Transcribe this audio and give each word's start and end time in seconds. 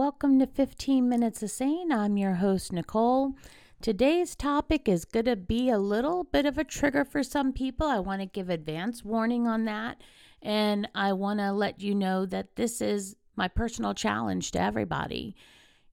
Welcome 0.00 0.38
to 0.38 0.46
15 0.46 1.10
Minutes 1.10 1.42
of 1.42 1.50
Sane. 1.50 1.92
I'm 1.92 2.16
your 2.16 2.36
host, 2.36 2.72
Nicole. 2.72 3.34
Today's 3.82 4.34
topic 4.34 4.88
is 4.88 5.04
going 5.04 5.26
to 5.26 5.36
be 5.36 5.68
a 5.68 5.76
little 5.76 6.24
bit 6.24 6.46
of 6.46 6.56
a 6.56 6.64
trigger 6.64 7.04
for 7.04 7.22
some 7.22 7.52
people. 7.52 7.86
I 7.86 7.98
want 7.98 8.22
to 8.22 8.26
give 8.26 8.48
advance 8.48 9.04
warning 9.04 9.46
on 9.46 9.66
that. 9.66 10.00
And 10.40 10.88
I 10.94 11.12
want 11.12 11.40
to 11.40 11.52
let 11.52 11.82
you 11.82 11.94
know 11.94 12.24
that 12.24 12.56
this 12.56 12.80
is 12.80 13.14
my 13.36 13.46
personal 13.46 13.92
challenge 13.92 14.52
to 14.52 14.58
everybody. 14.62 15.36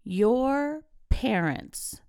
Your 0.05 0.85
parents 1.09 1.99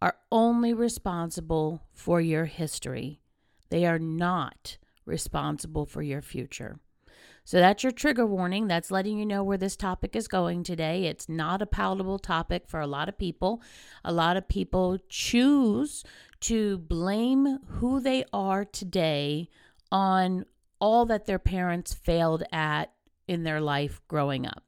are 0.00 0.16
only 0.32 0.72
responsible 0.72 1.82
for 1.92 2.18
your 2.18 2.46
history, 2.46 3.20
they 3.68 3.84
are 3.84 3.98
not 3.98 4.78
responsible 5.04 5.84
for 5.84 6.00
your 6.00 6.22
future. 6.22 6.80
So 7.46 7.58
that's 7.58 7.84
your 7.84 7.92
trigger 7.92 8.26
warning. 8.26 8.66
That's 8.66 8.90
letting 8.90 9.18
you 9.18 9.24
know 9.24 9.44
where 9.44 9.56
this 9.56 9.76
topic 9.76 10.16
is 10.16 10.26
going 10.26 10.64
today. 10.64 11.04
It's 11.04 11.28
not 11.28 11.62
a 11.62 11.66
palatable 11.66 12.18
topic 12.18 12.64
for 12.66 12.80
a 12.80 12.88
lot 12.88 13.08
of 13.08 13.16
people. 13.16 13.62
A 14.04 14.12
lot 14.12 14.36
of 14.36 14.48
people 14.48 14.98
choose 15.08 16.02
to 16.40 16.78
blame 16.78 17.60
who 17.66 18.00
they 18.00 18.24
are 18.32 18.64
today 18.64 19.48
on 19.92 20.44
all 20.80 21.06
that 21.06 21.26
their 21.26 21.38
parents 21.38 21.94
failed 21.94 22.42
at 22.50 22.90
in 23.28 23.44
their 23.44 23.60
life 23.60 24.00
growing 24.08 24.44
up. 24.44 24.64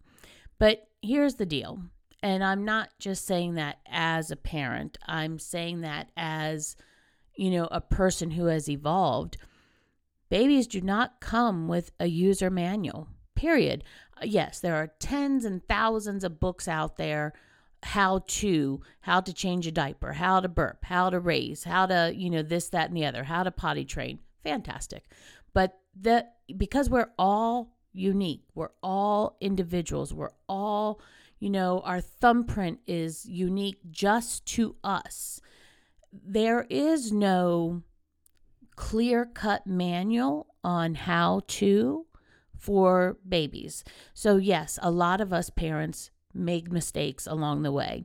But 0.61 0.87
here's 1.03 1.35
the 1.35 1.47
deal. 1.47 1.81
And 2.23 2.45
I'm 2.45 2.65
not 2.65 2.91
just 3.01 3.27
saying 3.27 3.55
that 3.55 3.79
as 3.91 4.31
a 4.31 4.37
parent, 4.37 4.99
I'm 5.05 5.41
saying 5.41 5.81
that 5.81 6.13
as, 6.17 6.77
you 7.35 7.51
know, 7.51 7.67
a 7.73 7.81
person 7.81 8.31
who 8.31 8.47
has 8.47 8.71
evolved. 8.71 9.37
Babies 10.31 10.67
do 10.67 10.81
not 10.81 11.21
come 11.21 11.69
with 11.69 11.93
a 11.99 12.07
user 12.07 12.51
manual, 12.51 13.09
period. 13.35 13.85
Uh, 14.17 14.25
yes, 14.25 14.61
there 14.61 14.75
are 14.75 14.93
tens 14.99 15.45
and 15.45 15.67
thousands 15.67 16.25
of 16.25 16.41
books 16.41 16.69
out 16.69 16.97
there 16.97 17.33
how 17.85 18.25
to 18.27 18.81
how 19.01 19.21
to 19.21 19.33
change 19.33 19.67
a 19.67 19.73
diaper, 19.73 20.13
how 20.13 20.41
to 20.41 20.49
burp, 20.49 20.85
how 20.85 21.11
to 21.11 21.21
raise, 21.21 21.65
how 21.65 21.87
to, 21.87 22.13
you 22.15 22.29
know, 22.29 22.43
this 22.43 22.69
that 22.71 22.89
and 22.89 22.97
the 22.97 23.07
other, 23.07 23.25
how 23.25 23.43
to 23.43 23.51
potty 23.51 23.85
train. 23.85 24.19
Fantastic. 24.43 25.05
But 25.55 25.79
the 25.99 26.27
because 26.57 26.91
we're 26.91 27.11
all 27.19 27.77
unique, 27.93 28.45
we're 28.55 28.71
all 28.83 29.37
individuals, 29.41 30.13
we're 30.13 30.33
all, 30.49 31.01
you 31.39 31.51
know, 31.51 31.81
our 31.81 32.01
thumbprint 32.01 32.81
is 32.87 33.25
unique 33.27 33.79
just 33.91 34.45
to 34.47 34.77
us. 34.83 35.41
There 36.13 36.67
is 36.69 37.13
no 37.13 37.83
clear 38.79 39.27
cut 39.27 39.67
manual 39.67 40.47
on 40.63 40.95
how 40.95 41.43
to 41.49 42.07
for 42.57 43.19
babies. 43.29 43.83
So, 44.15 44.37
yes, 44.37 44.79
a 44.81 44.91
lot 44.91 45.21
of 45.21 45.33
us 45.33 45.51
parents 45.51 46.13
make 46.33 46.71
mistakes 46.71 47.27
along 47.27 47.65
the 47.65 47.73
way. 47.73 48.05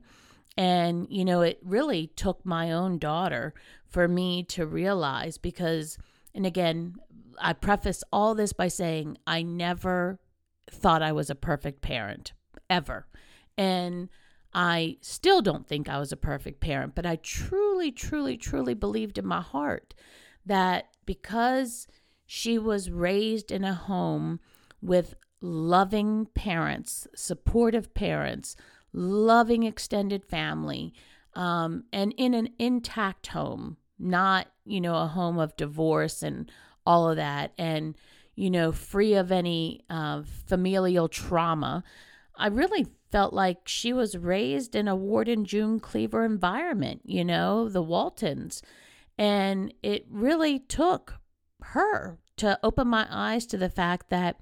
And, 0.56 1.06
you 1.08 1.24
know, 1.24 1.42
it 1.42 1.60
really 1.62 2.08
took 2.08 2.44
my 2.44 2.72
own 2.72 2.98
daughter 2.98 3.54
for 3.86 4.08
me 4.08 4.42
to 4.48 4.66
realize 4.66 5.38
because, 5.38 5.96
and 6.34 6.44
again, 6.44 6.96
I 7.38 7.52
preface 7.52 8.02
all 8.12 8.34
this 8.34 8.52
by 8.52 8.66
saying 8.66 9.18
I 9.28 9.42
never 9.42 10.18
thought 10.68 11.02
I 11.02 11.12
was 11.12 11.30
a 11.30 11.36
perfect 11.36 11.82
parent, 11.82 12.32
ever. 12.68 13.06
And 13.56 14.08
I 14.52 14.96
still 15.02 15.40
don't 15.40 15.68
think 15.68 15.88
I 15.88 16.00
was 16.00 16.10
a 16.10 16.16
perfect 16.16 16.58
parent, 16.58 16.96
but 16.96 17.06
I 17.06 17.14
truly, 17.14 17.92
truly, 17.92 18.36
truly 18.36 18.74
believed 18.74 19.18
in 19.18 19.26
my 19.26 19.40
heart 19.40 19.94
that 20.46 20.86
because 21.06 21.86
she 22.26 22.58
was 22.58 22.90
raised 22.90 23.50
in 23.50 23.64
a 23.64 23.74
home 23.74 24.40
with 24.80 25.14
loving 25.40 26.26
parents, 26.34 27.06
supportive 27.14 27.94
parents, 27.94 28.56
loving 28.92 29.64
extended 29.64 30.24
family, 30.24 30.94
um, 31.34 31.84
and 31.92 32.14
in 32.16 32.32
an 32.34 32.48
intact 32.58 33.28
home, 33.28 33.76
not, 33.98 34.46
you 34.64 34.80
know, 34.80 34.96
a 34.96 35.06
home 35.06 35.38
of 35.38 35.56
divorce 35.56 36.22
and 36.22 36.50
all 36.86 37.10
of 37.10 37.16
that, 37.16 37.52
and, 37.58 37.96
you 38.34 38.50
know, 38.50 38.72
free 38.72 39.14
of 39.14 39.32
any 39.32 39.84
uh, 39.90 40.22
familial 40.46 41.08
trauma. 41.08 41.82
I 42.36 42.48
really 42.48 42.86
felt 43.10 43.32
like 43.32 43.68
she 43.68 43.92
was 43.92 44.16
raised 44.16 44.74
in 44.74 44.88
a 44.88 44.96
Ward 44.96 45.28
and 45.28 45.46
June 45.46 45.78
Cleaver 45.78 46.24
environment, 46.24 47.02
you 47.04 47.24
know, 47.24 47.68
the 47.68 47.82
Waltons. 47.82 48.62
And 49.18 49.72
it 49.82 50.06
really 50.10 50.58
took 50.58 51.14
her 51.62 52.18
to 52.36 52.58
open 52.62 52.88
my 52.88 53.06
eyes 53.10 53.46
to 53.46 53.56
the 53.56 53.68
fact 53.68 54.10
that 54.10 54.40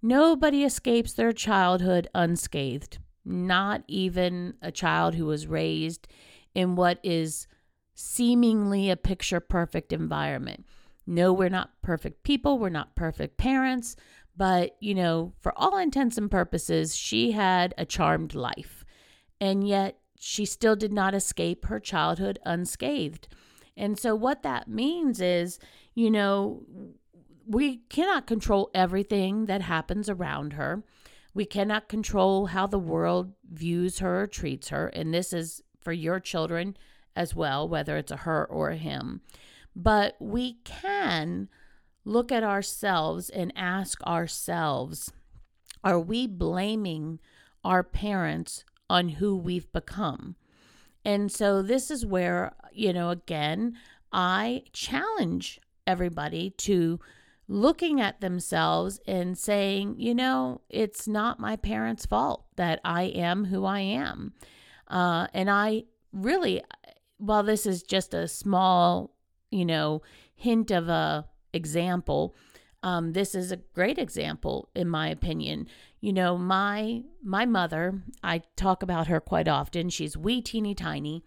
nobody 0.00 0.64
escapes 0.64 1.12
their 1.12 1.32
childhood 1.32 2.08
unscathed, 2.14 2.98
not 3.24 3.82
even 3.88 4.54
a 4.62 4.70
child 4.70 5.14
who 5.14 5.26
was 5.26 5.46
raised 5.46 6.06
in 6.54 6.76
what 6.76 7.00
is 7.02 7.46
seemingly 7.94 8.90
a 8.90 8.96
picture 8.96 9.40
perfect 9.40 9.92
environment. 9.92 10.64
No, 11.06 11.32
we're 11.32 11.48
not 11.48 11.70
perfect 11.82 12.22
people, 12.22 12.58
we're 12.58 12.68
not 12.68 12.96
perfect 12.96 13.36
parents, 13.36 13.96
but 14.36 14.76
you 14.80 14.94
know, 14.94 15.32
for 15.40 15.56
all 15.56 15.76
intents 15.76 16.18
and 16.18 16.30
purposes, 16.30 16.96
she 16.96 17.32
had 17.32 17.74
a 17.76 17.84
charmed 17.84 18.34
life. 18.34 18.84
And 19.40 19.66
yet, 19.66 19.98
she 20.18 20.46
still 20.46 20.76
did 20.76 20.92
not 20.92 21.14
escape 21.14 21.66
her 21.66 21.78
childhood 21.78 22.38
unscathed. 22.46 23.28
And 23.76 23.98
so, 23.98 24.14
what 24.14 24.42
that 24.42 24.68
means 24.68 25.20
is, 25.20 25.58
you 25.94 26.10
know, 26.10 26.62
we 27.46 27.78
cannot 27.88 28.26
control 28.26 28.70
everything 28.74 29.46
that 29.46 29.62
happens 29.62 30.08
around 30.08 30.54
her. 30.54 30.82
We 31.34 31.44
cannot 31.44 31.88
control 31.88 32.46
how 32.46 32.66
the 32.66 32.78
world 32.78 33.32
views 33.50 33.98
her 33.98 34.22
or 34.22 34.26
treats 34.26 34.68
her. 34.68 34.88
And 34.88 35.12
this 35.12 35.32
is 35.32 35.62
for 35.80 35.92
your 35.92 36.20
children 36.20 36.76
as 37.16 37.34
well, 37.34 37.68
whether 37.68 37.96
it's 37.96 38.12
a 38.12 38.18
her 38.18 38.44
or 38.44 38.70
a 38.70 38.76
him. 38.76 39.20
But 39.74 40.16
we 40.20 40.58
can 40.64 41.48
look 42.04 42.30
at 42.30 42.44
ourselves 42.44 43.28
and 43.30 43.52
ask 43.56 44.02
ourselves 44.04 45.12
are 45.82 46.00
we 46.00 46.26
blaming 46.26 47.18
our 47.62 47.82
parents 47.82 48.64
on 48.88 49.10
who 49.10 49.36
we've 49.36 49.70
become? 49.72 50.36
And 51.04 51.30
so 51.30 51.62
this 51.62 51.90
is 51.90 52.06
where, 52.06 52.54
you 52.72 52.92
know, 52.92 53.10
again, 53.10 53.76
I 54.12 54.64
challenge 54.72 55.60
everybody 55.86 56.50
to 56.50 56.98
looking 57.46 58.00
at 58.00 58.20
themselves 58.20 59.00
and 59.06 59.36
saying, 59.36 59.96
you 59.98 60.14
know, 60.14 60.62
it's 60.70 61.06
not 61.06 61.38
my 61.38 61.56
parents' 61.56 62.06
fault 62.06 62.46
that 62.56 62.80
I 62.84 63.04
am 63.04 63.46
who 63.46 63.64
I 63.64 63.80
am. 63.80 64.32
Uh, 64.88 65.26
and 65.34 65.50
I 65.50 65.84
really, 66.12 66.62
while 67.18 67.42
this 67.42 67.66
is 67.66 67.82
just 67.82 68.14
a 68.14 68.28
small, 68.28 69.14
you 69.50 69.64
know, 69.64 70.02
hint 70.34 70.70
of 70.70 70.88
a 70.88 71.26
example, 71.52 72.34
um, 72.84 73.14
this 73.14 73.34
is 73.34 73.50
a 73.50 73.56
great 73.56 73.98
example, 73.98 74.68
in 74.74 74.90
my 74.90 75.08
opinion. 75.08 75.68
You 76.02 76.12
know, 76.12 76.36
my 76.36 77.02
my 77.22 77.46
mother, 77.46 78.02
I 78.22 78.42
talk 78.56 78.82
about 78.82 79.06
her 79.06 79.20
quite 79.20 79.48
often. 79.48 79.88
She's 79.88 80.18
wee 80.18 80.42
teeny 80.42 80.74
tiny. 80.74 81.24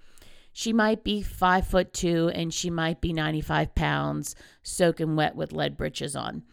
She 0.54 0.72
might 0.72 1.04
be 1.04 1.24
five 1.24 1.66
foot 1.66 1.94
two 1.94 2.30
and 2.30 2.54
she 2.54 2.70
might 2.70 3.02
be 3.02 3.12
95 3.12 3.74
pounds, 3.74 4.36
soaking 4.62 5.16
wet 5.16 5.36
with 5.36 5.52
lead 5.52 5.78
breeches 5.78 6.16
on. 6.16 6.44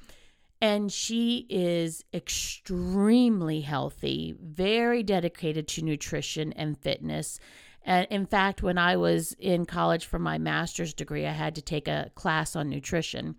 And 0.60 0.90
she 0.90 1.46
is 1.50 2.02
extremely 2.14 3.60
healthy, 3.60 4.34
very 4.40 5.02
dedicated 5.02 5.68
to 5.68 5.82
nutrition 5.82 6.54
and 6.54 6.78
fitness. 6.78 7.38
And 7.84 8.06
in 8.10 8.24
fact, 8.24 8.62
when 8.62 8.78
I 8.78 8.96
was 8.96 9.32
in 9.38 9.66
college 9.66 10.06
for 10.06 10.18
my 10.18 10.38
master's 10.38 10.94
degree, 10.94 11.26
I 11.26 11.32
had 11.32 11.54
to 11.56 11.62
take 11.62 11.88
a 11.88 12.10
class 12.14 12.56
on 12.56 12.70
nutrition. 12.70 13.36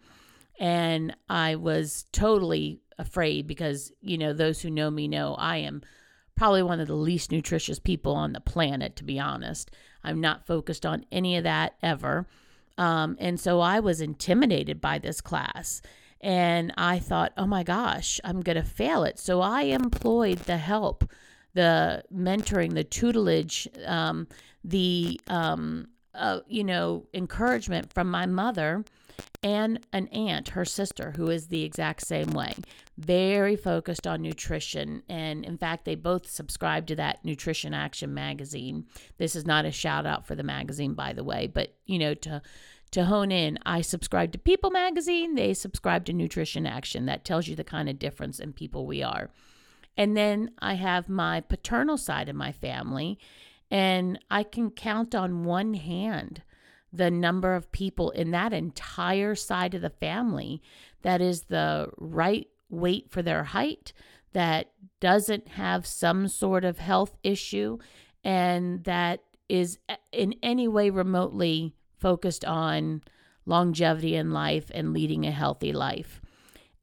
And 0.59 1.15
I 1.29 1.55
was 1.55 2.05
totally 2.11 2.79
afraid 2.97 3.47
because, 3.47 3.91
you 4.01 4.17
know, 4.17 4.33
those 4.33 4.61
who 4.61 4.69
know 4.69 4.89
me 4.89 5.07
know 5.07 5.35
I 5.35 5.57
am 5.57 5.81
probably 6.35 6.63
one 6.63 6.79
of 6.79 6.87
the 6.87 6.95
least 6.95 7.31
nutritious 7.31 7.79
people 7.79 8.13
on 8.13 8.33
the 8.33 8.39
planet, 8.39 8.95
to 8.97 9.03
be 9.03 9.19
honest. 9.19 9.71
I'm 10.03 10.21
not 10.21 10.45
focused 10.45 10.85
on 10.85 11.05
any 11.11 11.37
of 11.37 11.43
that 11.43 11.75
ever. 11.81 12.27
Um, 12.77 13.17
and 13.19 13.39
so 13.39 13.59
I 13.61 13.79
was 13.79 14.01
intimidated 14.01 14.81
by 14.81 14.99
this 14.99 15.21
class. 15.21 15.81
And 16.21 16.73
I 16.77 16.99
thought, 16.99 17.33
oh 17.37 17.45
my 17.45 17.63
gosh, 17.63 18.19
I'm 18.23 18.41
going 18.41 18.57
to 18.57 18.63
fail 18.63 19.03
it. 19.03 19.19
So 19.19 19.41
I 19.41 19.63
employed 19.63 20.39
the 20.39 20.57
help, 20.57 21.09
the 21.53 22.03
mentoring, 22.13 22.73
the 22.73 22.83
tutelage, 22.83 23.67
um, 23.85 24.27
the, 24.63 25.19
um, 25.27 25.87
uh, 26.15 26.39
you 26.47 26.63
know, 26.63 27.05
encouragement 27.13 27.93
from 27.93 28.09
my 28.09 28.25
mother 28.25 28.83
and 29.43 29.85
an 29.93 30.07
aunt, 30.07 30.49
her 30.49 30.65
sister, 30.65 31.13
who 31.15 31.29
is 31.29 31.47
the 31.47 31.63
exact 31.63 32.05
same 32.05 32.31
way. 32.31 32.55
Very 32.97 33.55
focused 33.55 34.07
on 34.07 34.21
nutrition. 34.21 35.03
And 35.07 35.45
in 35.45 35.57
fact, 35.57 35.85
they 35.85 35.95
both 35.95 36.29
subscribe 36.29 36.87
to 36.87 36.95
that 36.95 37.23
Nutrition 37.23 37.73
Action 37.73 38.13
magazine. 38.13 38.87
This 39.17 39.35
is 39.35 39.45
not 39.45 39.65
a 39.65 39.71
shout 39.71 40.05
out 40.05 40.25
for 40.25 40.35
the 40.35 40.43
magazine, 40.43 40.93
by 40.93 41.13
the 41.13 41.23
way, 41.23 41.47
but 41.47 41.75
you 41.85 41.99
know, 41.99 42.13
to 42.15 42.41
to 42.91 43.05
hone 43.05 43.31
in, 43.31 43.59
I 43.65 43.81
subscribe 43.81 44.31
to 44.31 44.37
People 44.37 44.71
magazine, 44.71 45.35
they 45.35 45.53
subscribe 45.53 46.05
to 46.05 46.13
Nutrition 46.13 46.65
Action. 46.65 47.07
That 47.07 47.25
tells 47.25 47.47
you 47.47 47.55
the 47.55 47.63
kind 47.63 47.89
of 47.89 47.99
difference 47.99 48.39
in 48.39 48.53
people 48.53 48.85
we 48.85 49.03
are. 49.03 49.31
And 49.97 50.15
then 50.15 50.51
I 50.59 50.75
have 50.75 51.09
my 51.09 51.41
paternal 51.41 51.97
side 51.97 52.29
of 52.29 52.35
my 52.35 52.51
family, 52.53 53.19
and 53.71 54.19
I 54.29 54.43
can 54.43 54.71
count 54.71 55.15
on 55.15 55.43
one 55.43 55.73
hand 55.73 56.43
the 56.91 57.11
number 57.11 57.55
of 57.55 57.71
people 57.71 58.11
in 58.11 58.31
that 58.31 58.53
entire 58.53 59.35
side 59.35 59.73
of 59.73 59.81
the 59.81 59.89
family 59.89 60.61
that 61.01 61.21
is 61.21 61.43
the 61.43 61.89
right 61.97 62.47
weight 62.69 63.11
for 63.11 63.21
their 63.21 63.43
height, 63.43 63.91
that 64.33 64.71
doesn't 64.99 65.47
have 65.49 65.85
some 65.85 66.27
sort 66.27 66.65
of 66.65 66.79
health 66.79 67.17
issue, 67.23 67.77
and 68.23 68.83
that 68.85 69.21
is 69.49 69.77
in 70.11 70.35
any 70.41 70.67
way 70.67 70.89
remotely 70.89 71.75
focused 71.99 72.45
on 72.45 73.01
longevity 73.45 74.15
in 74.15 74.31
life 74.31 74.71
and 74.73 74.93
leading 74.93 75.25
a 75.25 75.31
healthy 75.31 75.71
life. 75.71 76.21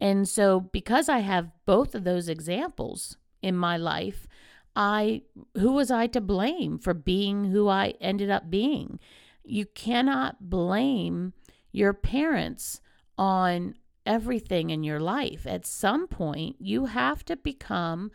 And 0.01 0.29
so, 0.29 0.61
because 0.61 1.09
I 1.09 1.21
have 1.21 1.51
both 1.65 1.95
of 1.95 2.05
those 2.05 2.29
examples 2.29 3.17
in 3.41 3.57
my 3.57 3.77
life, 3.77 4.27
I 4.75 5.23
who 5.57 5.73
was 5.73 5.91
I 5.91 6.07
to 6.09 6.21
blame 6.21 6.79
for 6.79 6.95
being 6.95 7.47
who 7.47 7.69
I 7.69 7.95
ended 8.01 8.31
up 8.31 8.51
being? 8.51 8.99
You 9.45 9.67
cannot 9.67 10.49
blame 10.49 11.33
your 11.73 11.93
parents 11.93 12.81
on 13.19 13.75
everything 14.07 14.71
in 14.71 14.83
your 14.83 15.01
life. 15.01 15.47
At 15.47 15.67
some 15.67 16.07
point, 16.07 16.57
you 16.59 16.87
have 16.87 17.25
to 17.27 17.37
become 17.37 18.11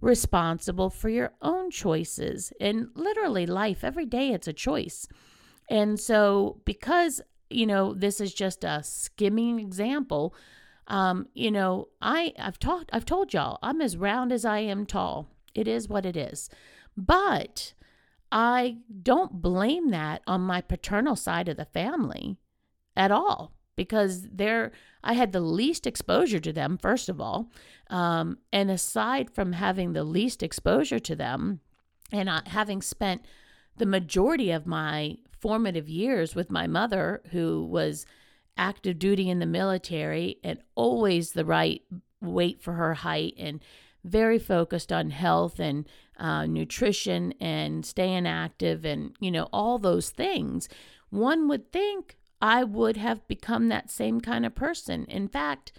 responsible 0.00 0.90
for 0.90 1.08
your 1.08 1.32
own 1.42 1.70
choices. 1.70 2.52
And 2.60 2.88
literally, 2.94 3.46
life, 3.46 3.82
every 3.82 4.06
day, 4.06 4.32
it's 4.32 4.48
a 4.48 4.52
choice. 4.52 5.08
And 5.68 5.98
so, 5.98 6.60
because, 6.64 7.20
you 7.50 7.66
know, 7.66 7.94
this 7.94 8.20
is 8.20 8.32
just 8.32 8.64
a 8.64 8.82
skimming 8.82 9.58
example, 9.58 10.34
um, 10.86 11.28
you 11.34 11.50
know, 11.50 11.88
I, 12.00 12.32
I've 12.38 12.58
talked, 12.58 12.90
I've 12.92 13.04
told 13.04 13.34
y'all, 13.34 13.58
I'm 13.62 13.80
as 13.80 13.96
round 13.96 14.32
as 14.32 14.44
I 14.44 14.60
am 14.60 14.86
tall. 14.86 15.28
It 15.54 15.68
is 15.68 15.88
what 15.88 16.06
it 16.06 16.16
is. 16.16 16.50
But 16.96 17.74
I 18.30 18.78
don't 19.02 19.40
blame 19.40 19.90
that 19.90 20.22
on 20.26 20.40
my 20.42 20.60
paternal 20.60 21.16
side 21.16 21.48
of 21.48 21.56
the 21.56 21.64
family 21.64 22.36
at 22.96 23.10
all 23.10 23.52
because 23.76 24.28
they're 24.30 24.72
I 25.04 25.12
had 25.12 25.32
the 25.32 25.40
least 25.40 25.86
exposure 25.86 26.40
to 26.40 26.52
them 26.52 26.76
first 26.76 27.08
of 27.08 27.20
all, 27.20 27.50
um, 27.88 28.38
and 28.52 28.70
aside 28.70 29.30
from 29.30 29.52
having 29.52 29.92
the 29.92 30.04
least 30.04 30.42
exposure 30.42 30.98
to 30.98 31.14
them, 31.14 31.60
and 32.12 32.28
having 32.46 32.82
spent 32.82 33.24
the 33.76 33.86
majority 33.86 34.50
of 34.50 34.66
my 34.66 35.16
formative 35.40 35.88
years 35.88 36.34
with 36.34 36.50
my 36.50 36.66
mother, 36.66 37.22
who 37.30 37.64
was 37.64 38.04
active 38.56 38.98
duty 38.98 39.30
in 39.30 39.38
the 39.38 39.46
military 39.46 40.38
and 40.42 40.58
always 40.74 41.32
the 41.32 41.44
right 41.44 41.82
weight 42.20 42.60
for 42.60 42.72
her 42.72 42.94
height 42.94 43.34
and 43.38 43.62
very 44.08 44.38
focused 44.38 44.92
on 44.92 45.10
health 45.10 45.60
and 45.60 45.86
uh, 46.18 46.46
nutrition 46.46 47.32
and 47.40 47.86
staying 47.86 48.26
active 48.26 48.84
and 48.84 49.14
you 49.20 49.30
know 49.30 49.48
all 49.52 49.78
those 49.78 50.10
things 50.10 50.68
one 51.10 51.48
would 51.48 51.72
think 51.72 52.18
I 52.40 52.64
would 52.64 52.96
have 52.96 53.26
become 53.26 53.68
that 53.68 53.90
same 53.90 54.20
kind 54.20 54.46
of 54.46 54.54
person. 54.54 55.04
In 55.06 55.28
fact, 55.28 55.72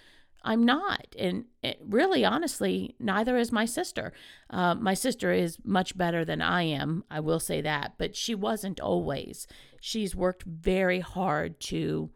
I'm 0.44 0.64
not. 0.64 1.08
And 1.18 1.46
it, 1.64 1.80
really, 1.86 2.26
honestly, 2.26 2.96
neither 3.00 3.38
is 3.38 3.52
my 3.52 3.66
sister. 3.66 4.14
Uh, 4.50 4.76
my 4.76 4.94
sister 4.94 5.31
is 5.31 5.58
much 5.64 5.98
better 5.98 6.26
than 6.26 6.42
I 6.42 6.64
am. 6.64 7.04
I 7.10 7.20
will 7.20 7.40
say 7.40 7.62
that. 7.62 7.94
But 7.98 8.16
she 8.16 8.36
wasn't 8.36 8.80
always. 8.80 9.48
She's 9.80 10.16
worked 10.16 10.44
very 10.44 11.00
hard 11.00 11.60
to 11.62 12.10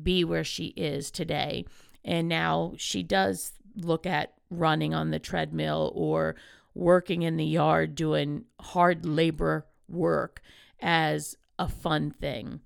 be 0.00 0.24
where 0.24 0.44
she 0.44 0.68
is 0.68 1.10
today. 1.10 1.64
And 2.04 2.28
now 2.28 2.74
she 2.76 3.02
does 3.02 3.52
look 3.76 4.06
at 4.06 4.34
running 4.50 4.94
on 4.94 5.10
the 5.10 5.18
treadmill 5.18 5.92
or 5.94 6.36
working 6.74 7.22
in 7.22 7.36
the 7.36 7.44
yard 7.44 7.94
doing 7.94 8.44
hard 8.60 9.04
labor 9.04 9.66
work 9.88 10.40
as 10.80 11.36
a 11.58 11.68
fun 11.68 12.10
thing. 12.10 12.60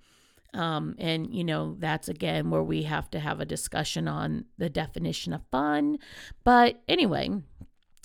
Um, 0.55 0.95
and, 0.99 1.35
you 1.35 1.45
know, 1.45 1.77
that's 1.79 2.09
again 2.09 2.51
where 2.51 2.63
we 2.63 2.83
have 2.83 3.11
to 3.13 3.21
have 3.21 3.41
a 3.41 3.47
discussion 3.47 4.07
on 4.07 4.45
the 4.59 4.69
definition 4.69 5.33
of 5.33 5.41
fun. 5.51 5.99
But 6.45 6.83
anyway, 6.87 7.31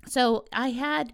so 0.05 0.45
I 0.53 0.69
had 0.69 1.11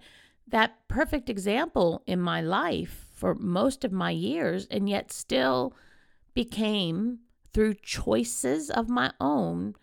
that 0.48 0.88
perfect 0.88 1.30
example 1.30 2.04
in 2.06 2.20
my 2.20 2.42
life 2.42 3.08
for 3.16 3.34
most 3.34 3.84
of 3.84 3.92
my 3.92 4.12
years, 4.12 4.68
and 4.70 4.88
yet 4.88 5.12
still 5.12 5.74
became, 6.36 7.20
through 7.54 7.76
choices 7.76 8.70
of 8.70 8.90
my 8.90 9.12
own, 9.20 9.76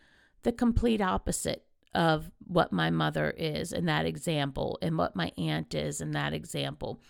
the 0.42 0.52
complete 0.52 1.00
opposite 1.00 1.64
of 1.94 2.30
what 2.46 2.72
my 2.72 2.90
mother 2.90 3.34
is 3.36 3.72
in 3.72 3.86
that 3.86 4.06
example 4.06 4.78
and 4.82 4.96
what 4.96 5.16
my 5.16 5.32
aunt 5.36 5.74
is 5.74 6.00
in 6.00 6.12
that 6.12 6.32
example. 6.32 7.00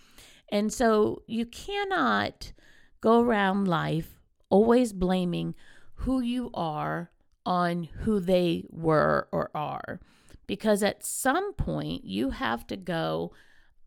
And 0.50 0.72
so 0.72 1.22
you 1.26 1.46
cannot 1.46 2.52
go 3.00 3.20
around 3.20 3.68
life 3.68 4.20
always 4.48 4.92
blaming 4.92 5.54
who 5.94 6.20
you 6.20 6.50
are 6.54 7.10
on 7.46 7.84
who 8.00 8.20
they 8.20 8.64
were 8.70 9.28
or 9.32 9.50
are. 9.54 10.00
Because 10.46 10.82
at 10.82 11.04
some 11.04 11.52
point, 11.54 12.04
you 12.04 12.30
have 12.30 12.66
to 12.66 12.76
go, 12.76 13.32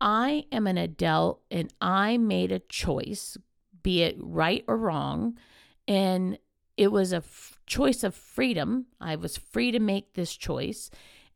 I 0.00 0.46
am 0.50 0.66
an 0.66 0.78
adult 0.78 1.42
and 1.50 1.72
I 1.80 2.16
made 2.16 2.50
a 2.50 2.58
choice, 2.58 3.36
be 3.82 4.02
it 4.02 4.16
right 4.18 4.64
or 4.66 4.78
wrong. 4.78 5.38
And 5.86 6.38
it 6.76 6.92
was 6.92 7.12
a 7.12 7.18
f- 7.18 7.58
choice 7.66 8.02
of 8.02 8.14
freedom. 8.14 8.86
I 9.00 9.16
was 9.16 9.36
free 9.36 9.70
to 9.70 9.80
make 9.80 10.14
this 10.14 10.36
choice. 10.36 10.90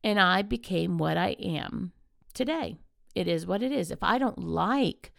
And 0.05 0.21
I 0.21 0.43
became 0.43 0.99
what 0.99 1.17
I 1.17 1.31
am 1.41 1.93
today. 2.35 2.77
It 3.15 3.27
is 3.27 3.47
what 3.47 3.63
it 3.63 3.73
is. 3.73 3.91
If 3.91 4.03
I 4.03 4.19
don't 4.19 4.39
like 4.39 5.13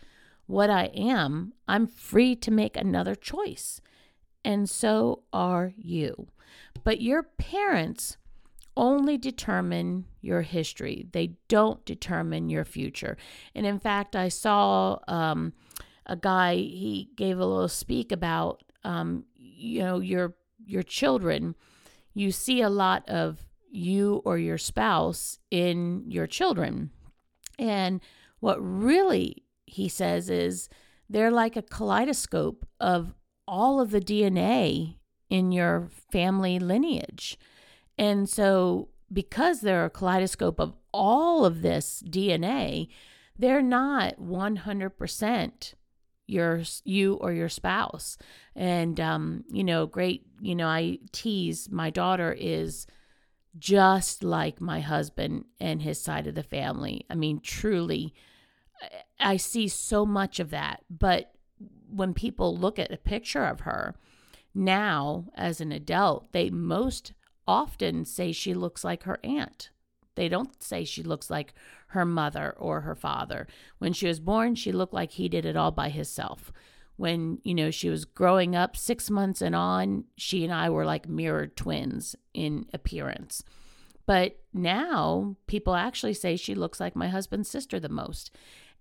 what 0.46 0.70
I 0.70 0.86
am, 0.96 1.54
I'm 1.68 1.86
free 1.86 2.36
to 2.38 2.52
make 2.52 2.78
another 2.78 3.16
choice 3.16 3.82
and 4.44 4.70
so 4.70 5.24
are 5.34 5.74
you. 5.78 6.28
But 6.84 7.02
your 7.02 7.24
parents 7.24 8.18
only 8.78 9.18
determine 9.18 10.06
your 10.22 10.42
history, 10.42 11.08
they 11.12 11.34
don't 11.48 11.84
determine 11.86 12.50
your 12.50 12.64
future. 12.64 13.18
And 13.54 13.66
in 13.66 13.80
fact, 13.80 14.16
I 14.16 14.30
saw 14.30 15.00
um, 15.08 15.54
a 16.06 16.16
guy, 16.16 16.56
he 16.56 17.10
gave 17.16 17.40
a 17.40 17.46
little 17.46 17.68
speak 17.68 18.12
about, 18.12 18.64
um, 18.84 19.26
you 19.36 19.82
know, 19.82 20.00
your 20.00 20.36
your 20.66 20.84
children. 20.84 21.56
You 22.14 22.32
see 22.32 22.62
a 22.62 22.70
lot 22.70 23.08
of 23.08 23.46
you 23.72 24.22
or 24.26 24.38
your 24.38 24.58
spouse 24.58 25.40
in 25.52 26.06
your 26.10 26.28
children. 26.28 26.92
And 27.58 28.02
what 28.40 28.58
really 28.60 29.44
he 29.66 29.90
says 29.90 30.30
is 30.30 30.70
they're 31.10 31.32
like 31.32 31.56
a 31.56 31.62
kaleidoscope 31.62 32.68
of 32.80 33.14
all 33.48 33.80
of 33.80 33.92
the 33.92 34.02
DNA 34.02 34.96
in 35.30 35.52
your 35.52 35.90
family 36.12 36.60
lineage. 36.60 37.38
And 37.98 38.30
so, 38.30 38.90
because 39.12 39.62
they're 39.62 39.86
a 39.86 39.90
kaleidoscope 39.90 40.60
of 40.60 40.76
all 40.94 41.46
of 41.46 41.62
this 41.62 42.04
DNA, 42.08 42.88
they're 43.38 43.62
not 43.62 44.20
100% 44.20 45.74
your 46.30 46.62
you 46.84 47.16
or 47.16 47.34
your 47.34 47.50
spouse. 47.50 48.18
And 48.56 49.00
um, 49.00 49.44
you 49.52 49.64
know, 49.64 49.86
great, 49.86 50.26
you 50.40 50.56
know, 50.56 50.68
I 50.68 51.00
tease 51.12 51.70
my 51.70 51.90
daughter 51.90 52.36
is 52.38 52.88
just 53.58 54.24
like 54.24 54.62
my 54.62 54.80
husband 54.80 55.46
and 55.60 55.82
his 55.82 56.00
side 56.00 56.28
of 56.28 56.36
the 56.36 56.44
family. 56.44 57.06
I 57.10 57.16
mean, 57.16 57.40
truly 57.42 58.14
I 59.20 59.38
see 59.38 59.68
so 59.68 60.06
much 60.06 60.40
of 60.40 60.50
that. 60.52 60.84
But 60.90 61.32
when 61.90 62.14
people 62.14 62.56
look 62.56 62.80
at 62.80 62.92
a 62.92 62.98
picture 62.98 63.46
of 63.46 63.62
her 63.62 63.96
now 64.54 65.26
as 65.36 65.60
an 65.62 65.72
adult, 65.72 66.32
they 66.32 66.50
most 66.50 67.14
often 67.48 68.06
say 68.06 68.32
she 68.32 68.54
looks 68.54 68.84
like 68.84 69.04
her 69.04 69.20
aunt. 69.24 69.70
They 70.20 70.28
don't 70.28 70.62
say 70.62 70.84
she 70.84 71.02
looks 71.02 71.30
like 71.30 71.54
her 71.88 72.04
mother 72.04 72.54
or 72.58 72.82
her 72.82 72.94
father. 72.94 73.48
When 73.78 73.94
she 73.94 74.06
was 74.06 74.20
born, 74.20 74.56
she 74.56 74.74
looked 74.74 74.94
like 74.94 75.12
he 75.12 75.30
did 75.30 75.46
it 75.46 75.56
all 75.56 75.72
by 75.72 75.88
himself. 75.88 76.52
When, 76.98 77.40
you 77.46 77.56
know, 77.56 77.72
she 77.72 77.90
was 77.90 78.04
growing 78.04 78.54
up 78.54 78.76
6 78.76 79.10
months 79.10 79.42
and 79.42 79.56
on, 79.56 80.04
she 80.18 80.44
and 80.44 80.54
I 80.54 80.72
were 80.72 80.84
like 80.84 81.08
mirrored 81.08 81.56
twins 81.56 82.18
in 82.34 82.66
appearance. 82.74 83.46
But 84.06 84.42
now 84.52 85.38
people 85.48 85.74
actually 85.74 86.16
say 86.16 86.36
she 86.36 86.54
looks 86.54 86.82
like 86.82 86.98
my 86.98 87.08
husband's 87.08 87.50
sister 87.50 87.80
the 87.80 87.88
most 87.88 88.30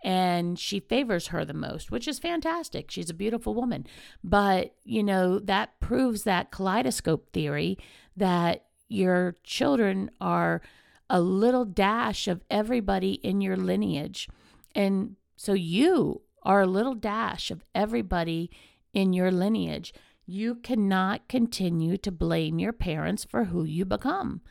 and 0.02 0.58
she 0.58 0.80
favors 0.80 1.28
her 1.28 1.44
the 1.44 1.54
most, 1.54 1.92
which 1.92 2.08
is 2.08 2.18
fantastic. 2.18 2.90
She's 2.90 3.10
a 3.10 3.14
beautiful 3.14 3.54
woman. 3.54 3.86
But, 4.24 4.74
you 4.82 5.04
know, 5.04 5.38
that 5.38 5.78
proves 5.78 6.24
that 6.24 6.50
kaleidoscope 6.50 7.32
theory 7.32 7.78
that 8.16 8.64
your 8.88 9.36
children 9.44 10.10
are 10.20 10.62
a 11.10 11.20
little 11.20 11.64
dash 11.64 12.28
of 12.28 12.42
everybody 12.50 13.12
in 13.14 13.40
your 13.40 13.56
lineage. 13.56 14.28
And 14.74 15.16
so 15.36 15.52
you 15.52 16.22
are 16.42 16.62
a 16.62 16.66
little 16.66 16.94
dash 16.94 17.50
of 17.50 17.64
everybody 17.74 18.50
in 18.92 19.12
your 19.12 19.30
lineage. 19.30 19.92
You 20.26 20.56
cannot 20.56 21.28
continue 21.28 21.96
to 21.98 22.12
blame 22.12 22.58
your 22.58 22.72
parents 22.72 23.24
for 23.24 23.44
who 23.44 23.64
you 23.64 23.84
become 23.84 24.42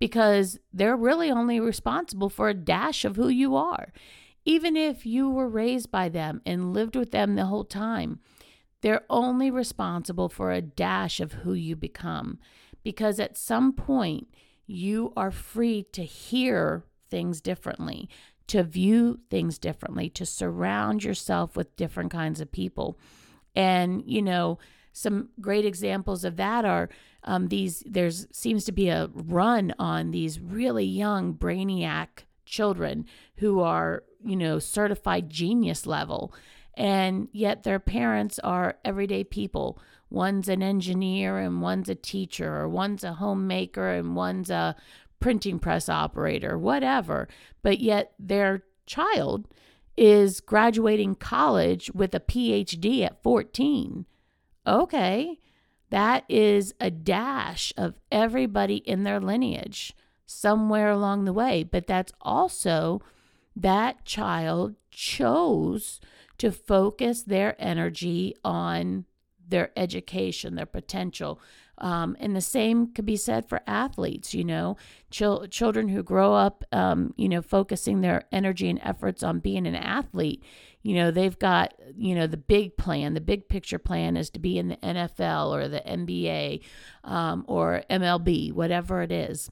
because 0.00 0.58
they're 0.72 0.96
really 0.96 1.30
only 1.30 1.60
responsible 1.60 2.30
for 2.30 2.48
a 2.48 2.54
dash 2.54 3.04
of 3.04 3.16
who 3.16 3.28
you 3.28 3.54
are. 3.54 3.92
Even 4.44 4.76
if 4.76 5.04
you 5.04 5.28
were 5.30 5.48
raised 5.48 5.90
by 5.90 6.08
them 6.08 6.40
and 6.46 6.72
lived 6.72 6.96
with 6.96 7.10
them 7.10 7.36
the 7.36 7.46
whole 7.46 7.64
time, 7.64 8.18
they're 8.80 9.04
only 9.10 9.50
responsible 9.50 10.30
for 10.30 10.50
a 10.50 10.62
dash 10.62 11.20
of 11.20 11.32
who 11.32 11.52
you 11.52 11.76
become. 11.76 12.38
Because 12.82 13.20
at 13.20 13.36
some 13.36 13.74
point, 13.74 14.28
you 14.70 15.12
are 15.16 15.30
free 15.30 15.84
to 15.92 16.04
hear 16.04 16.84
things 17.10 17.40
differently, 17.40 18.08
to 18.46 18.62
view 18.62 19.20
things 19.30 19.58
differently, 19.58 20.08
to 20.10 20.24
surround 20.24 21.02
yourself 21.02 21.56
with 21.56 21.76
different 21.76 22.10
kinds 22.10 22.40
of 22.40 22.52
people. 22.52 22.98
And, 23.54 24.02
you 24.06 24.22
know, 24.22 24.58
some 24.92 25.30
great 25.40 25.64
examples 25.64 26.24
of 26.24 26.36
that 26.36 26.64
are 26.64 26.88
um, 27.24 27.48
these 27.48 27.82
there's 27.86 28.26
seems 28.32 28.64
to 28.64 28.72
be 28.72 28.88
a 28.88 29.10
run 29.12 29.74
on 29.78 30.10
these 30.10 30.40
really 30.40 30.84
young 30.84 31.34
brainiac 31.34 32.24
children 32.44 33.06
who 33.36 33.60
are 33.60 34.02
you 34.24 34.36
know 34.36 34.58
certified 34.58 35.30
genius 35.30 35.86
level 35.86 36.32
and 36.80 37.28
yet 37.30 37.62
their 37.62 37.78
parents 37.78 38.38
are 38.38 38.78
everyday 38.86 39.22
people. 39.22 39.78
One's 40.08 40.48
an 40.48 40.62
engineer 40.62 41.36
and 41.36 41.60
one's 41.60 41.90
a 41.90 41.94
teacher 41.94 42.56
or 42.56 42.70
one's 42.70 43.04
a 43.04 43.12
homemaker 43.12 43.90
and 43.90 44.16
one's 44.16 44.48
a 44.48 44.74
printing 45.20 45.58
press 45.58 45.90
operator 45.90 46.56
whatever. 46.56 47.28
But 47.62 47.80
yet 47.80 48.14
their 48.18 48.64
child 48.86 49.46
is 49.94 50.40
graduating 50.40 51.16
college 51.16 51.90
with 51.94 52.14
a 52.14 52.20
phd 52.20 53.04
at 53.04 53.22
14 53.22 54.06
okay 54.66 55.38
that 55.90 56.24
is 56.28 56.72
a 56.80 56.90
dash 56.90 57.72
of 57.76 57.94
everybody 58.10 58.76
in 58.76 59.02
their 59.02 59.20
lineage 59.20 59.92
somewhere 60.24 60.88
along 60.88 61.24
the 61.24 61.32
way. 61.32 61.64
But 61.64 61.88
that's 61.88 62.12
also 62.20 63.02
that 63.56 64.04
child 64.04 64.76
chose 64.92 66.00
to 66.40 66.50
focus 66.50 67.22
their 67.22 67.54
energy 67.58 68.34
on 68.42 69.04
their 69.46 69.70
education, 69.76 70.54
their 70.54 70.64
potential, 70.64 71.38
um, 71.76 72.16
and 72.18 72.34
the 72.34 72.40
same 72.40 72.92
could 72.94 73.04
be 73.04 73.16
said 73.16 73.46
for 73.46 73.60
athletes, 73.66 74.32
you 74.32 74.44
know, 74.44 74.78
Chil- 75.10 75.46
children 75.48 75.88
who 75.88 76.02
grow 76.02 76.32
up, 76.32 76.64
um, 76.72 77.12
you 77.18 77.28
know, 77.28 77.42
focusing 77.42 78.00
their 78.00 78.24
energy 78.32 78.70
and 78.70 78.80
efforts 78.82 79.22
on 79.22 79.40
being 79.40 79.66
an 79.66 79.74
athlete. 79.74 80.42
You 80.82 80.94
know, 80.94 81.10
they've 81.10 81.38
got, 81.38 81.74
you 81.94 82.14
know, 82.14 82.26
the 82.26 82.38
big 82.38 82.78
plan, 82.78 83.12
the 83.12 83.20
big 83.20 83.48
picture 83.48 83.78
plan 83.78 84.16
is 84.16 84.30
to 84.30 84.38
be 84.38 84.56
in 84.56 84.68
the 84.68 84.76
NFL 84.76 85.50
or 85.54 85.68
the 85.68 85.80
NBA 85.80 86.62
um, 87.04 87.44
or 87.48 87.82
MLB, 87.90 88.52
whatever 88.52 89.02
it 89.02 89.12
is. 89.12 89.50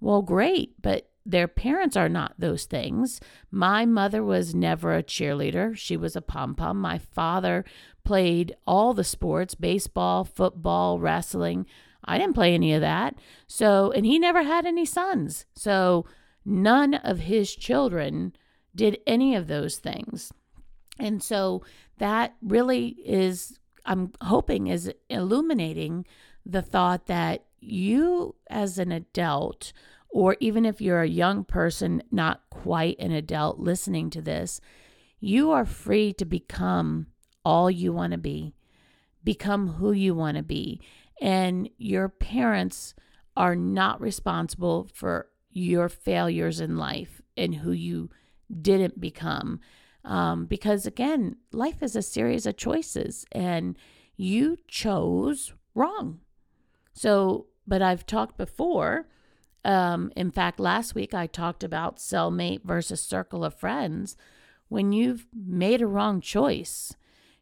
Well, 0.00 0.22
great, 0.22 0.80
but 0.80 1.11
their 1.24 1.48
parents 1.48 1.96
are 1.96 2.08
not 2.08 2.34
those 2.38 2.64
things. 2.64 3.20
My 3.50 3.86
mother 3.86 4.22
was 4.22 4.54
never 4.54 4.94
a 4.94 5.02
cheerleader. 5.02 5.76
She 5.76 5.96
was 5.96 6.16
a 6.16 6.22
pom 6.22 6.54
pom. 6.54 6.80
My 6.80 6.98
father 6.98 7.64
played 8.04 8.54
all 8.66 8.94
the 8.94 9.04
sports 9.04 9.54
baseball, 9.54 10.24
football, 10.24 10.98
wrestling. 10.98 11.66
I 12.04 12.18
didn't 12.18 12.34
play 12.34 12.54
any 12.54 12.74
of 12.74 12.80
that. 12.80 13.14
So, 13.46 13.92
and 13.92 14.04
he 14.04 14.18
never 14.18 14.42
had 14.42 14.66
any 14.66 14.84
sons. 14.84 15.46
So, 15.54 16.06
none 16.44 16.94
of 16.94 17.20
his 17.20 17.54
children 17.54 18.34
did 18.74 18.98
any 19.06 19.36
of 19.36 19.46
those 19.46 19.76
things. 19.76 20.32
And 20.98 21.22
so, 21.22 21.62
that 21.98 22.34
really 22.42 22.96
is, 23.04 23.60
I'm 23.86 24.12
hoping, 24.20 24.66
is 24.66 24.92
illuminating 25.08 26.04
the 26.44 26.62
thought 26.62 27.06
that 27.06 27.44
you 27.60 28.34
as 28.50 28.78
an 28.78 28.90
adult, 28.90 29.72
or 30.12 30.36
even 30.40 30.66
if 30.66 30.80
you're 30.80 31.02
a 31.02 31.08
young 31.08 31.42
person, 31.42 32.02
not 32.10 32.42
quite 32.50 32.98
an 33.00 33.10
adult 33.12 33.58
listening 33.58 34.10
to 34.10 34.20
this, 34.20 34.60
you 35.18 35.50
are 35.50 35.64
free 35.64 36.12
to 36.12 36.26
become 36.26 37.06
all 37.44 37.70
you 37.70 37.92
want 37.92 38.12
to 38.12 38.18
be, 38.18 38.54
become 39.24 39.68
who 39.74 39.92
you 39.92 40.14
want 40.14 40.36
to 40.36 40.42
be. 40.42 40.80
And 41.20 41.70
your 41.78 42.10
parents 42.10 42.94
are 43.36 43.56
not 43.56 44.00
responsible 44.00 44.88
for 44.92 45.28
your 45.50 45.88
failures 45.88 46.60
in 46.60 46.76
life 46.76 47.22
and 47.36 47.54
who 47.54 47.72
you 47.72 48.10
didn't 48.60 49.00
become. 49.00 49.60
Um, 50.04 50.44
because 50.44 50.84
again, 50.84 51.36
life 51.52 51.82
is 51.82 51.96
a 51.96 52.02
series 52.02 52.44
of 52.44 52.56
choices 52.58 53.24
and 53.32 53.78
you 54.16 54.58
chose 54.68 55.54
wrong. 55.74 56.20
So, 56.92 57.46
but 57.66 57.80
I've 57.80 58.04
talked 58.04 58.36
before. 58.36 59.06
Um, 59.64 60.10
in 60.16 60.30
fact, 60.30 60.58
last 60.58 60.94
week 60.94 61.14
I 61.14 61.26
talked 61.26 61.62
about 61.62 61.98
cellmate 61.98 62.64
versus 62.64 63.00
circle 63.00 63.44
of 63.44 63.54
friends. 63.54 64.16
When 64.68 64.92
you've 64.92 65.26
made 65.34 65.82
a 65.82 65.86
wrong 65.86 66.20
choice, 66.20 66.94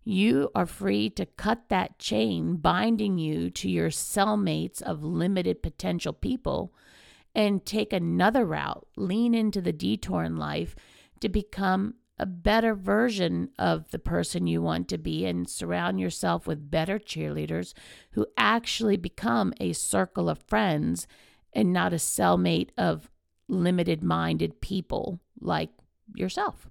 you 0.04 0.50
are 0.54 0.66
free 0.66 1.10
to 1.10 1.26
cut 1.26 1.68
that 1.68 1.98
chain 1.98 2.56
binding 2.56 3.18
you 3.18 3.50
to 3.50 3.70
your 3.70 3.90
cellmates 3.90 4.82
of 4.82 5.04
limited 5.04 5.62
potential 5.62 6.12
people 6.12 6.74
and 7.34 7.64
take 7.64 7.92
another 7.92 8.44
route, 8.44 8.86
lean 8.96 9.34
into 9.34 9.60
the 9.60 9.72
detour 9.72 10.24
in 10.24 10.36
life 10.36 10.74
to 11.20 11.28
become 11.28 11.94
a 12.18 12.26
better 12.26 12.74
version 12.74 13.50
of 13.58 13.90
the 13.92 13.98
person 13.98 14.46
you 14.46 14.60
want 14.60 14.88
to 14.88 14.98
be 14.98 15.24
and 15.24 15.48
surround 15.48 15.98
yourself 15.98 16.46
with 16.46 16.70
better 16.70 16.98
cheerleaders 16.98 17.72
who 18.12 18.26
actually 18.36 18.96
become 18.96 19.54
a 19.58 19.72
circle 19.72 20.28
of 20.28 20.42
friends 20.46 21.06
and 21.52 21.72
not 21.72 21.92
a 21.92 21.96
cellmate 21.96 22.70
of 22.78 23.10
limited 23.48 24.02
minded 24.02 24.60
people 24.60 25.20
like 25.40 25.70
yourself. 26.14 26.68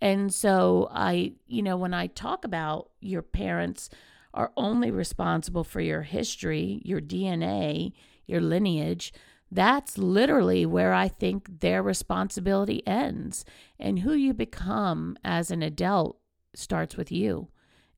And 0.00 0.34
so 0.34 0.88
I, 0.90 1.34
you 1.46 1.62
know, 1.62 1.76
when 1.76 1.94
I 1.94 2.08
talk 2.08 2.44
about 2.44 2.90
your 3.00 3.22
parents 3.22 3.88
are 4.34 4.52
only 4.56 4.90
responsible 4.90 5.64
for 5.64 5.80
your 5.80 6.02
history, 6.02 6.80
your 6.84 7.00
DNA, 7.00 7.92
your 8.26 8.40
lineage, 8.40 9.12
that's 9.50 9.98
literally 9.98 10.64
where 10.64 10.94
I 10.94 11.08
think 11.08 11.60
their 11.60 11.82
responsibility 11.82 12.82
ends. 12.86 13.44
And 13.78 14.00
who 14.00 14.14
you 14.14 14.32
become 14.32 15.16
as 15.22 15.50
an 15.50 15.62
adult 15.62 16.18
starts 16.54 16.96
with 16.96 17.12
you. 17.12 17.48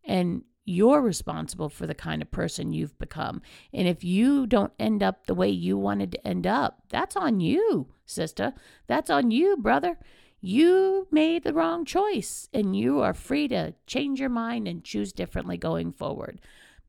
And 0.05 0.43
you're 0.65 1.01
responsible 1.01 1.69
for 1.69 1.87
the 1.87 1.95
kind 1.95 2.23
of 2.23 2.31
person 2.31 2.73
you've 2.73 2.99
become. 2.99 3.43
And 3.73 3.87
if 3.87 4.03
you 4.03 4.47
don't 4.47 4.73
end 4.79 5.03
up 5.03 5.27
the 5.27 5.35
way 5.35 5.51
you 5.51 5.77
wanted 5.77 6.13
to 6.13 6.27
end 6.27 6.47
up, 6.47 6.83
that's 6.89 7.17
on 7.17 7.41
you, 7.41 7.89
sister. 8.07 8.55
That's 8.87 9.11
on 9.11 9.31
you, 9.31 9.57
brother 9.57 9.99
you 10.45 11.09
made 11.11 11.43
the 11.43 11.55
wrong 11.55 11.87
choice 11.87 12.51
and 12.53 12.77
you 12.77 13.01
are 13.01 13.15
free 13.15 13.49
to 13.49 13.73
change 13.87 14.21
your 14.21 14.29
mind 14.29 14.69
and 14.69 14.85
choose 14.85 15.11
differently 15.11 15.57
going 15.57 15.91
forward. 15.91 16.39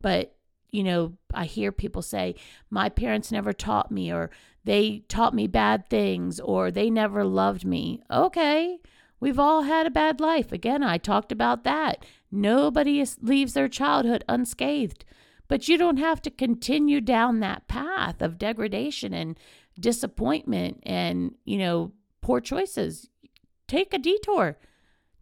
But, 0.01 0.35
you 0.71 0.83
know, 0.83 1.13
I 1.33 1.45
hear 1.45 1.71
people 1.71 2.01
say, 2.01 2.35
my 2.69 2.89
parents 2.89 3.31
never 3.31 3.53
taught 3.53 3.91
me, 3.91 4.11
or 4.11 4.29
they 4.65 5.05
taught 5.07 5.33
me 5.33 5.47
bad 5.47 5.89
things, 5.89 6.41
or 6.41 6.69
they 6.69 6.89
never 6.89 7.23
loved 7.23 7.63
me. 7.63 8.01
Okay, 8.11 8.79
we've 9.19 9.39
all 9.39 9.63
had 9.63 9.85
a 9.85 9.91
bad 9.91 10.19
life. 10.19 10.51
Again, 10.51 10.83
I 10.83 10.97
talked 10.97 11.31
about 11.31 11.63
that. 11.63 12.05
Nobody 12.31 13.03
leaves 13.21 13.53
their 13.53 13.69
childhood 13.69 14.23
unscathed. 14.27 15.05
But 15.47 15.67
you 15.67 15.77
don't 15.77 15.97
have 15.97 16.21
to 16.23 16.31
continue 16.31 17.01
down 17.01 17.39
that 17.39 17.67
path 17.67 18.21
of 18.21 18.39
degradation 18.39 19.13
and 19.13 19.39
disappointment 19.79 20.81
and, 20.83 21.35
you 21.45 21.57
know, 21.57 21.91
poor 22.21 22.41
choices 22.41 23.09
Take 23.67 23.93
a 23.93 23.97
detour. 23.97 24.57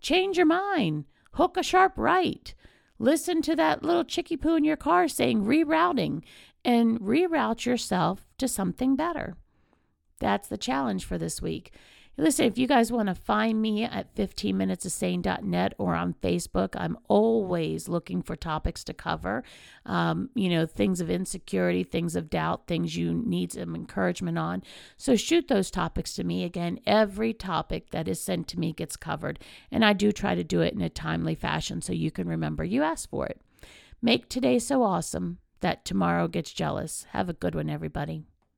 Change 0.02 0.38
your 0.38 0.46
mind. 0.46 1.06
Hook 1.34 1.58
a 1.58 1.64
sharp 1.64 1.94
right. 1.96 2.54
Listen 3.00 3.42
to 3.42 3.56
that 3.56 3.84
little 3.84 4.04
chickie 4.04 4.38
poo 4.38 4.56
in 4.56 4.64
your 4.64 4.78
car 4.78 5.08
saying 5.08 5.46
rerouting 5.46 6.24
and 6.64 7.00
reroute 7.00 7.66
yourself 7.66 8.28
to 8.38 8.48
something 8.48 8.96
better. 8.96 9.36
That's 10.20 10.48
the 10.48 10.58
challenge 10.58 11.06
for 11.06 11.18
this 11.18 11.42
week. 11.42 11.74
Listen, 12.16 12.46
if 12.46 12.60
you 12.60 12.68
guys 12.68 12.92
want 12.92 13.08
to 13.08 13.16
find 13.16 13.60
me 13.60 13.84
at 13.84 14.14
15minutesofsane.net 14.14 15.74
or 15.80 15.96
on 15.96 16.14
Facebook, 16.22 16.76
I'm 16.76 16.96
always 17.08 17.90
looking 17.90 18.22
for 18.22 18.36
topics 18.36 18.84
to 18.84 18.94
cover. 18.94 19.44
Um, 19.88 20.30
you 20.36 20.48
know, 20.50 20.68
things 20.68 21.02
of 21.02 21.10
insecurity, 21.10 21.84
things 21.84 22.16
of 22.16 22.30
doubt, 22.30 22.68
things 22.68 22.96
you 22.96 23.16
need 23.16 23.54
some 23.54 23.74
encouragement 23.74 24.38
on. 24.38 24.62
So 24.96 25.16
shoot 25.16 25.48
those 25.48 25.72
topics 25.72 26.14
to 26.14 26.24
me. 26.24 26.44
Again, 26.44 26.80
every 26.86 27.34
topic 27.34 27.90
that 27.90 28.08
is 28.08 28.22
sent 28.22 28.48
to 28.50 28.60
me 28.60 28.74
gets 28.74 28.96
covered. 28.96 29.40
And 29.72 29.84
I 29.84 29.94
do 29.94 30.12
try 30.12 30.36
to 30.36 30.44
do 30.44 30.62
it 30.62 30.76
in 30.76 30.82
a 30.82 30.90
timely 30.90 31.34
fashion 31.34 31.82
so 31.82 31.94
you 31.94 32.12
can 32.12 32.28
remember 32.28 32.64
you 32.64 32.84
asked 32.84 33.10
for 33.10 33.26
it. 33.26 33.42
Make 34.04 34.30
today 34.30 34.60
so 34.60 34.84
awesome 34.84 35.40
that 35.62 35.84
tomorrow 35.84 36.28
gets 36.28 36.52
jealous. 36.52 37.08
Have 37.10 37.28
a 37.28 37.34
good 37.34 37.56
one, 37.56 37.72
everybody. 37.72 38.26